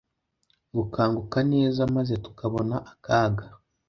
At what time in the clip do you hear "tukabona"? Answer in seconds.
2.25-2.75